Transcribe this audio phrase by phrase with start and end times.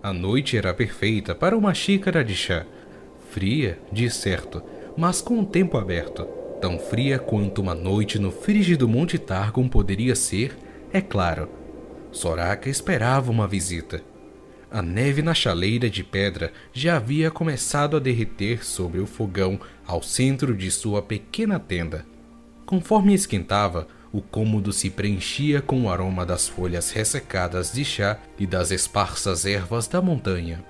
[0.00, 2.64] A noite era perfeita para uma xícara de chá.
[3.30, 4.62] Fria, de certo,
[4.96, 6.24] mas com o tempo aberto.
[6.60, 10.56] Tão fria quanto uma noite no frígido Monte Targon poderia ser,
[10.92, 11.48] é claro.
[12.12, 14.00] Soraka esperava uma visita.
[14.70, 20.02] A neve na chaleira de pedra já havia começado a derreter sobre o fogão ao
[20.02, 22.06] centro de sua pequena tenda.
[22.64, 28.46] Conforme esquentava, o cômodo se preenchia com o aroma das folhas ressecadas de chá e
[28.46, 30.64] das esparsas ervas da montanha.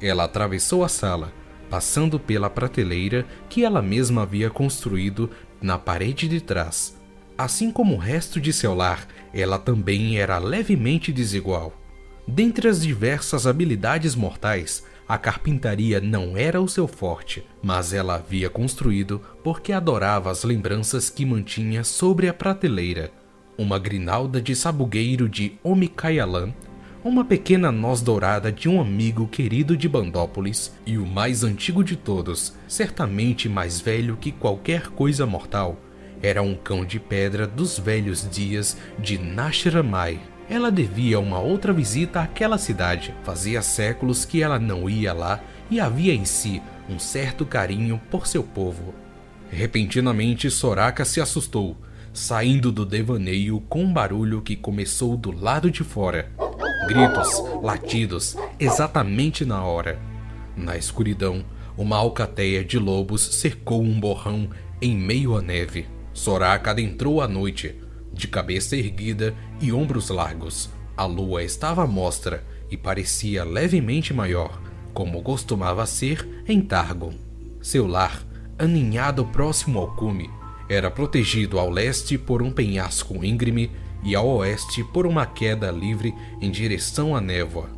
[0.00, 1.32] Ela atravessou a sala,
[1.68, 6.96] passando pela prateleira que ela mesma havia construído na parede de trás.
[7.36, 11.74] Assim como o resto de seu lar, ela também era levemente desigual.
[12.26, 18.48] Dentre as diversas habilidades mortais, a carpintaria não era o seu forte, mas ela havia
[18.48, 23.10] construído porque adorava as lembranças que mantinha sobre a prateleira.
[23.58, 26.54] Uma grinalda de sabugueiro de Omikayalan,
[27.02, 31.96] uma pequena noz dourada de um amigo querido de Bandópolis e o mais antigo de
[31.96, 35.76] todos, certamente mais velho que qualquer coisa mortal,
[36.22, 40.20] era um cão de pedra dos velhos dias de Nashramai.
[40.50, 43.14] Ela devia uma outra visita àquela cidade.
[43.22, 48.26] Fazia séculos que ela não ia lá e havia em si um certo carinho por
[48.26, 48.92] seu povo.
[49.48, 51.76] Repentinamente, Soraka se assustou,
[52.12, 56.32] saindo do devaneio com um barulho que começou do lado de fora.
[56.88, 57.30] Gritos,
[57.62, 60.00] latidos, exatamente na hora.
[60.56, 61.44] Na escuridão,
[61.78, 64.50] uma alcateia de lobos cercou um borrão
[64.82, 65.86] em meio à neve.
[66.12, 67.76] Soraka adentrou a noite,
[68.12, 70.70] de cabeça erguida e ombros largos.
[70.96, 74.60] A lua estava à mostra e parecia levemente maior,
[74.92, 77.14] como costumava ser em Targon.
[77.60, 78.22] Seu lar,
[78.58, 80.30] aninhado próximo ao cume,
[80.68, 83.70] era protegido ao leste por um penhasco íngreme
[84.02, 87.68] e ao oeste por uma queda livre em direção à névoa.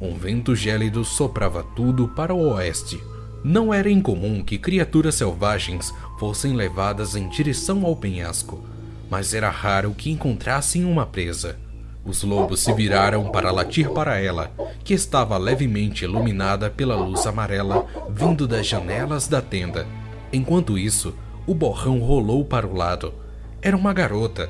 [0.00, 3.00] Um vento gélido soprava tudo para o oeste.
[3.44, 8.64] Não era incomum que criaturas selvagens fossem levadas em direção ao penhasco,
[9.12, 11.58] mas era raro que encontrassem uma presa.
[12.02, 14.50] Os lobos se viraram para latir para ela,
[14.82, 19.86] que estava levemente iluminada pela luz amarela vindo das janelas da tenda.
[20.32, 21.14] Enquanto isso,
[21.46, 23.12] o borrão rolou para o lado.
[23.60, 24.48] Era uma garota.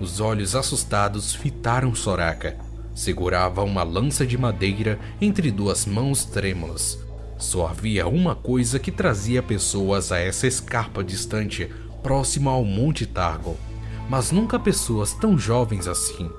[0.00, 2.56] Os olhos assustados fitaram Soraka.
[2.94, 6.98] Segurava uma lança de madeira entre duas mãos trêmulas.
[7.36, 11.68] Só havia uma coisa que trazia pessoas a essa escarpa distante,
[12.02, 13.67] próxima ao Monte Targon
[14.08, 16.30] mas nunca pessoas tão jovens assim.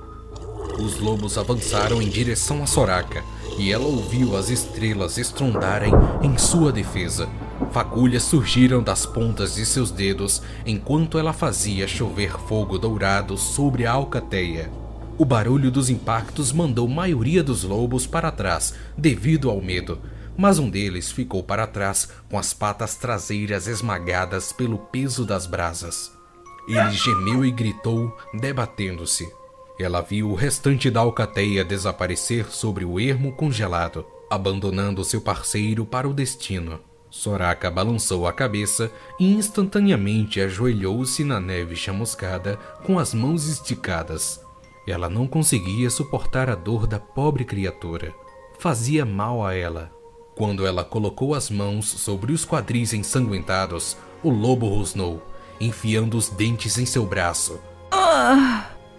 [0.78, 3.22] Os lobos avançaram em direção a Soraka
[3.58, 5.92] e ela ouviu as estrelas estrondarem
[6.22, 7.28] em sua defesa.
[7.72, 13.92] Fagulhas surgiram das pontas de seus dedos enquanto ela fazia chover fogo dourado sobre a
[13.92, 14.70] alcateia.
[15.18, 19.98] O barulho dos impactos mandou a maioria dos lobos para trás devido ao medo,
[20.36, 26.19] mas um deles ficou para trás com as patas traseiras esmagadas pelo peso das brasas.
[26.68, 29.32] Ele gemeu e gritou, debatendo-se.
[29.78, 36.08] Ela viu o restante da alcateia desaparecer sobre o ermo congelado, abandonando seu parceiro para
[36.08, 36.78] o destino.
[37.10, 44.40] Soraka balançou a cabeça e instantaneamente ajoelhou-se na neve chamuscada com as mãos esticadas.
[44.86, 48.14] Ela não conseguia suportar a dor da pobre criatura.
[48.58, 49.90] Fazia mal a ela.
[50.36, 55.29] Quando ela colocou as mãos sobre os quadris ensanguentados, o lobo rosnou
[55.60, 57.60] enfiando os dentes em seu braço.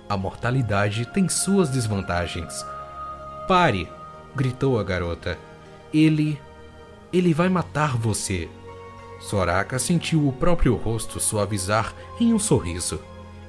[0.07, 2.65] A mortalidade tem suas desvantagens.
[3.47, 3.89] Pare!
[4.35, 5.37] gritou a garota.
[5.93, 6.39] Ele.
[7.11, 8.49] Ele vai matar você.
[9.19, 13.01] Soraka sentiu o próprio rosto suavizar em um sorriso.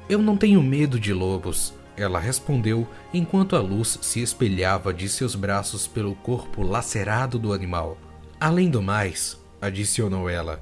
[0.08, 5.34] Eu não tenho medo de lobos, ela respondeu enquanto a luz se espelhava de seus
[5.34, 7.96] braços pelo corpo lacerado do animal.
[8.40, 10.60] Além do mais, adicionou ela,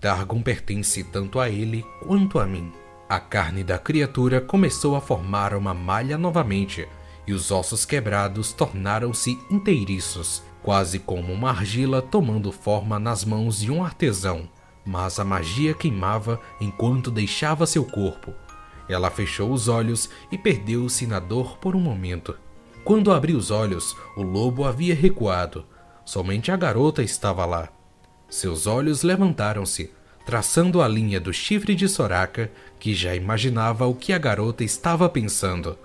[0.00, 2.72] Dargon pertence tanto a ele quanto a mim.
[3.08, 6.86] A carne da criatura começou a formar uma malha novamente,
[7.26, 13.72] e os ossos quebrados tornaram-se inteiriços, quase como uma argila tomando forma nas mãos de
[13.72, 14.48] um artesão.
[14.86, 18.32] Mas a magia queimava enquanto deixava seu corpo.
[18.88, 22.36] Ela fechou os olhos e perdeu-se na dor por um momento.
[22.84, 25.66] Quando abriu os olhos, o lobo havia recuado.
[26.04, 27.68] Somente a garota estava lá.
[28.28, 29.90] Seus olhos levantaram-se,
[30.26, 35.08] traçando a linha do chifre de Soraka, que já imaginava o que a garota estava
[35.08, 35.78] pensando.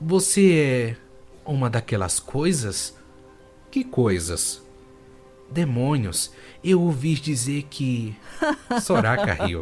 [0.00, 0.96] Você é
[1.44, 2.96] uma daquelas coisas?
[3.70, 4.62] Que coisas?
[5.48, 8.16] Demônios, eu ouvi dizer que.
[8.82, 9.60] Soraka riu.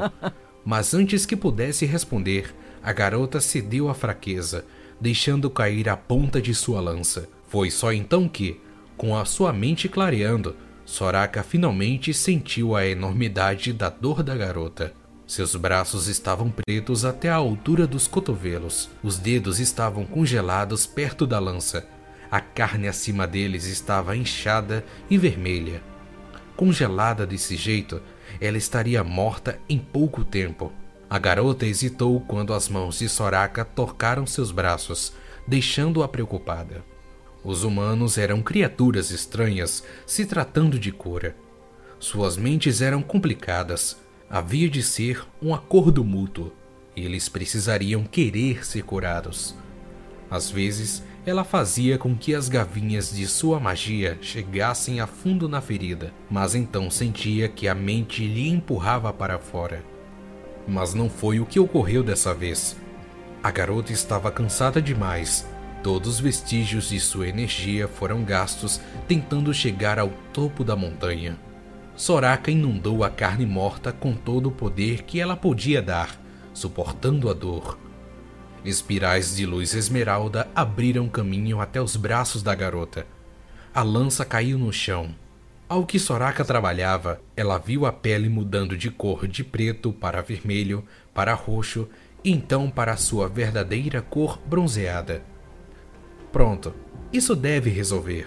[0.65, 4.65] Mas antes que pudesse responder, a garota cedeu à fraqueza,
[4.99, 7.29] deixando cair a ponta de sua lança.
[7.49, 8.61] Foi só então que,
[8.97, 14.93] Com a sua mente clareando, Soraka finalmente sentiu a enormidade da dor da garota.
[15.27, 18.91] Seus braços estavam pretos até a altura dos cotovelos.
[19.03, 21.87] Os dedos estavam congelados perto da lança.
[22.31, 25.83] A carne acima deles estava inchada e vermelha.
[26.57, 28.03] Congelada desse jeito,
[28.41, 30.71] ela estaria morta em pouco tempo.
[31.09, 35.15] A garota hesitou quando as mãos de Soraka tocaram seus braços,
[35.49, 36.85] deixando-a preocupada.
[37.45, 41.37] Os humanos eram criaturas estranhas se tratando de cura.
[42.01, 43.99] Suas mentes eram complicadas.
[44.31, 46.53] Havia de ser um acordo mútuo.
[46.97, 49.55] Eles precisariam querer ser curados.
[50.31, 55.61] Às vezes, ela fazia com que as gavinhas de sua magia chegassem a fundo na
[55.61, 59.85] ferida, mas então sentia que a mente lhe empurrava para fora.
[60.67, 62.75] Mas não foi o que ocorreu dessa vez.
[63.43, 65.47] A garota estava cansada demais
[65.85, 71.39] Todos os vestígios de sua energia foram gastos tentando chegar ao topo da montanha.
[71.95, 76.19] Soraka inundou a carne morta com todo o poder que ela podia dar,
[76.55, 77.79] suportando a dor.
[78.65, 83.07] Espirais de luz esmeralda abriram caminho até os braços da garota.
[83.75, 85.15] A lança caiu no chão.
[85.69, 90.83] Ao que Soraka trabalhava, ela viu a pele mudando de cor de preto para vermelho,
[91.13, 91.87] para roxo
[92.25, 95.34] e então para sua verdadeira cor bronzeada.
[96.35, 96.75] Pronto,
[97.13, 98.27] isso deve resolver.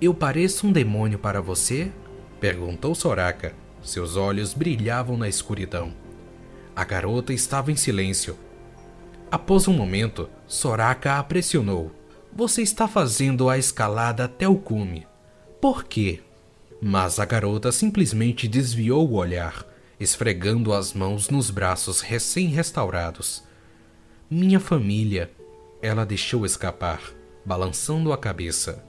[0.00, 1.90] Eu pareço um demônio para você?
[2.38, 3.56] perguntou Soraka.
[3.82, 5.92] Seus olhos brilhavam na escuridão.
[6.76, 8.38] A garota estava em silêncio.
[9.32, 11.90] Após um momento, Soraka a pressionou.
[12.32, 15.04] Você está fazendo a escalada até o cume.
[15.60, 16.20] Por quê?
[16.80, 19.66] Mas a garota simplesmente desviou o olhar,
[19.98, 23.42] esfregando as mãos nos braços recém-restaurados.
[24.30, 25.32] Minha família,
[25.80, 27.00] ela deixou escapar,
[27.44, 28.84] balançando a cabeça.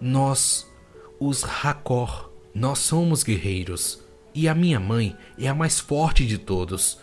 [0.00, 0.70] Nós,
[1.18, 4.04] os Hakor, nós somos guerreiros.
[4.34, 6.98] E a minha mãe é a mais forte de todos.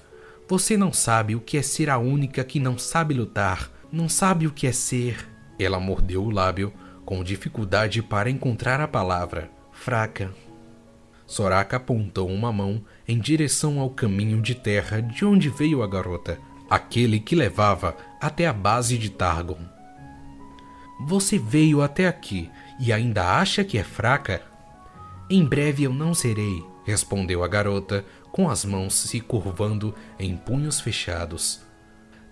[0.48, 4.46] Você não sabe o que é ser a única que não sabe lutar, não sabe
[4.46, 5.28] o que é ser.
[5.58, 6.72] Ela mordeu o lábio,
[7.04, 9.50] com dificuldade para encontrar a palavra.
[9.72, 10.32] Fraca.
[11.26, 16.38] Soraka apontou uma mão em direção ao caminho de terra de onde veio a garota
[16.74, 19.60] aquele que levava até a base de Targon.
[21.06, 22.50] Você veio até aqui
[22.80, 24.42] e ainda acha que é fraca?
[25.30, 30.82] Em breve eu não serei, respondeu a garota, com as mãos se curvando em punhos
[30.82, 31.62] fechados.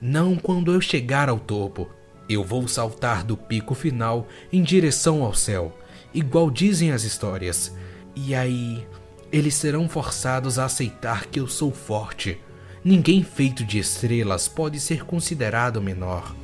[0.02, 1.88] Não quando eu chegar ao topo.
[2.28, 5.78] Eu vou saltar do pico final em direção ao céu,
[6.12, 7.76] igual dizem as histórias.
[8.16, 8.88] E aí,
[9.32, 12.40] eles serão forçados a aceitar que eu sou forte
[12.84, 16.36] Ninguém feito de estrelas pode ser considerado menor.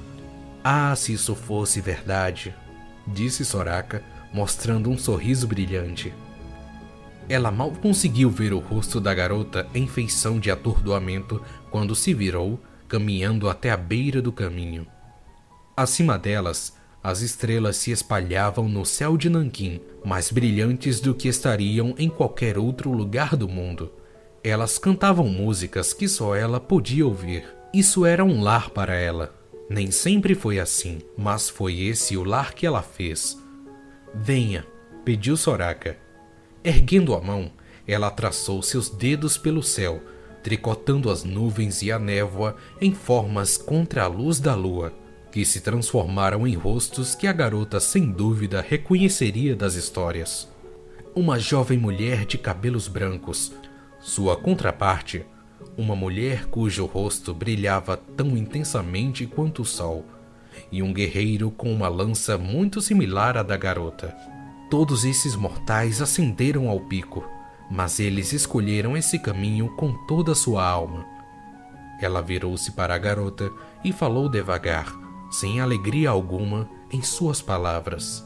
[0.64, 2.54] Ah, se isso fosse verdade,
[3.08, 6.14] disse Soraka, mostrando um sorriso brilhante.
[7.28, 11.42] Ela mal conseguiu ver o rosto da garota em feição de atordoamento
[11.72, 14.86] quando se virou, caminhando até a beira do caminho.
[15.76, 21.96] Acima delas, as estrelas se espalhavam no céu de Nanquim, mais brilhantes do que estariam
[21.98, 23.92] em qualquer outro lugar do mundo.
[24.44, 27.46] Elas cantavam músicas que só ela podia ouvir.
[27.74, 29.36] Isso era um lar para ela.
[29.70, 33.38] Nem sempre foi assim, mas foi esse o lar que ela fez.
[34.16, 34.66] Venha,
[35.04, 35.98] pediu Soraka.
[36.64, 37.52] Erguendo a mão,
[37.86, 40.02] ela traçou seus dedos pelo céu,
[40.42, 44.94] tricotando as nuvens e a névoa em formas contra a luz da lua,
[45.32, 50.48] que se transformaram em rostos que a garota sem dúvida reconheceria das histórias.
[51.14, 53.52] Uma jovem mulher de cabelos brancos,
[54.00, 55.26] sua contraparte,
[55.76, 60.06] uma mulher cujo rosto brilhava tão intensamente quanto o sol,
[60.72, 64.16] e um guerreiro com uma lança muito similar à da garota.
[64.70, 67.26] Todos esses mortais ascenderam ao pico,
[67.72, 71.06] mas eles escolheram esse caminho com toda sua alma.
[72.00, 73.52] Ela virou-se para a garota
[73.84, 74.94] e falou devagar,
[75.32, 78.24] sem alegria alguma em suas palavras.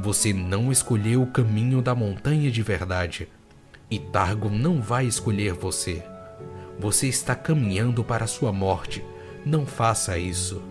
[0.00, 3.28] Você não escolheu o caminho da montanha de verdade
[3.90, 6.02] e Targon não vai escolher você.
[6.78, 9.04] Você está caminhando para a sua morte.
[9.44, 10.62] Não faça isso.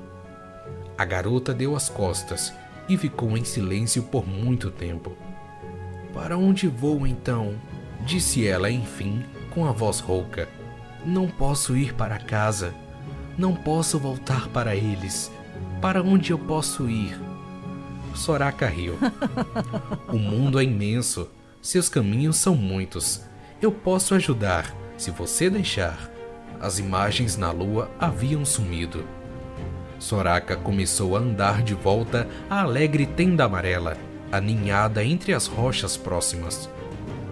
[0.97, 2.53] A garota deu as costas
[2.87, 5.15] e ficou em silêncio por muito tempo.
[6.13, 7.55] Para onde vou então?
[8.05, 10.47] disse ela enfim, com a voz rouca.
[11.05, 12.73] Não posso ir para casa.
[13.37, 15.31] Não posso voltar para eles.
[15.81, 17.19] Para onde eu posso ir?
[18.15, 18.95] Soraka riu.
[20.11, 21.29] o mundo é imenso.
[21.67, 23.25] Seus caminhos são muitos.
[23.61, 26.09] Eu posso ajudar, se você deixar.
[26.61, 29.05] As imagens na lua haviam sumido.
[29.99, 33.97] Soraka começou a andar de volta à alegre tenda amarela.
[34.31, 36.69] aninhada entre as rochas próximas.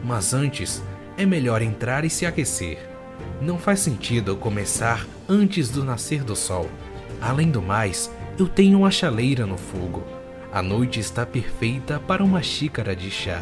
[0.03, 0.83] Mas antes,
[1.17, 2.77] é melhor entrar e se aquecer.
[3.41, 6.69] Não faz sentido começar antes do nascer do sol.
[7.21, 10.03] Além do mais, eu tenho uma chaleira no fogo.
[10.51, 13.41] A noite está perfeita para uma xícara de chá.